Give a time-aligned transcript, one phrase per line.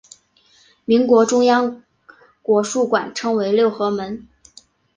[0.83, 1.83] 民国中央
[2.41, 4.27] 国术馆称为六合门。